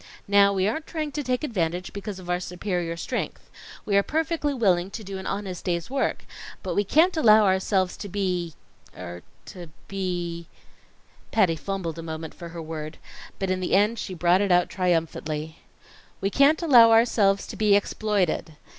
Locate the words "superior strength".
2.39-3.51